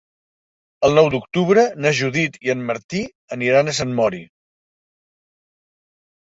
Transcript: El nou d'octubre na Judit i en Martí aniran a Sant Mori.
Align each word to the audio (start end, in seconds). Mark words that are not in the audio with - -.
El 0.87 0.95
nou 0.99 1.09
d'octubre 1.15 1.65
na 1.85 1.91
Judit 1.99 2.41
i 2.49 2.53
en 2.55 2.65
Martí 2.71 3.03
aniran 3.39 3.69
a 3.69 3.79
Sant 3.83 3.95
Mori. 4.03 4.25